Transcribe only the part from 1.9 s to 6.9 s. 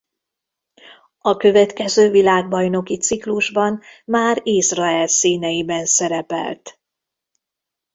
világbajnoki ciklusban már Izrael színeiben szerepelt.